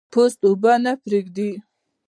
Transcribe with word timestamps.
پوست 0.11 0.39
اوبه 0.47 0.73
نه 0.83 0.93
پرېږدي. 1.03 1.51